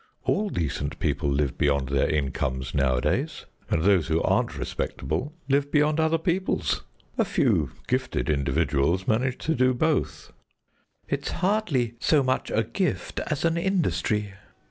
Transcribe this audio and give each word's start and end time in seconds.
All 0.23 0.49
decent 0.49 0.97
people 0.97 1.29
live 1.29 1.59
beyond 1.59 1.89
their 1.89 2.09
incomes 2.09 2.73
nowadays, 2.73 3.45
and 3.69 3.83
those 3.83 4.07
who 4.07 4.19
aren't 4.23 4.57
respectable 4.57 5.31
live 5.47 5.69
beyond 5.71 5.99
other 5.99 6.17
peoples. 6.17 6.81
A 7.19 7.23
few 7.23 7.69
gifted 7.87 8.27
individuals 8.27 9.07
manage 9.07 9.37
to 9.45 9.53
do 9.53 9.75
both." 9.75 10.33
"It's 11.07 11.29
hardly 11.29 11.93
so 11.99 12.23
much 12.23 12.49
a 12.49 12.63
gift 12.63 13.19
as 13.27 13.45
an 13.45 13.57
industry." 13.57 14.33